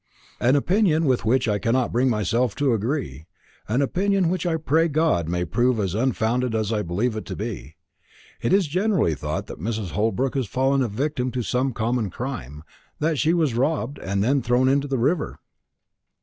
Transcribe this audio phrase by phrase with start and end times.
[0.39, 3.27] "An opinion with which I cannot bring myself to agree
[3.67, 7.35] an opinion which I pray God may prove as unfounded as I believe it to
[7.35, 7.75] be.
[8.41, 9.91] It is generally thought that Mrs.
[9.91, 12.63] Holbrook has fallen a victim to some common crime
[12.97, 15.37] that she was robbed, and then thrown into the river."